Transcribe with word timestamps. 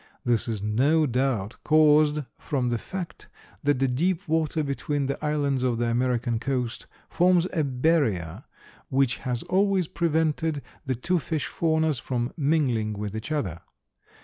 This 0.25 0.47
is 0.47 0.63
no 0.63 1.05
doubt 1.05 1.57
caused 1.63 2.21
from 2.39 2.69
the 2.69 2.79
fact 2.79 3.27
that 3.63 3.77
the 3.77 3.87
deep 3.87 4.27
water 4.27 4.63
between 4.63 5.05
the 5.05 5.23
islands 5.23 5.61
of 5.61 5.77
the 5.77 5.85
American 5.89 6.39
coast 6.39 6.87
forms 7.07 7.47
a 7.53 7.63
barrier 7.63 8.45
which 8.89 9.17
has 9.17 9.43
always 9.43 9.87
prevented 9.87 10.63
the 10.87 10.95
two 10.95 11.19
fish 11.19 11.45
faunas 11.45 11.99
from 11.99 12.33
mingling 12.35 12.93
with 12.93 13.15
each 13.15 13.31
other. 13.31 13.61